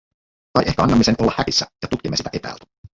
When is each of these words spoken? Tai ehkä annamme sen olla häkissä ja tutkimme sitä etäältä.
Tai 0.53 0.63
ehkä 0.67 0.81
annamme 0.83 1.03
sen 1.03 1.15
olla 1.19 1.33
häkissä 1.37 1.65
ja 1.81 1.87
tutkimme 1.87 2.17
sitä 2.17 2.29
etäältä. 2.33 2.65